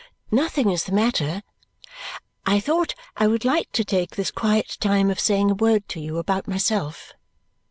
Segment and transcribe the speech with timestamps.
[0.31, 1.43] "Nothing is the matter.
[2.43, 5.99] I thought I would like to take this quiet time of saying a word to
[5.99, 7.13] you about myself."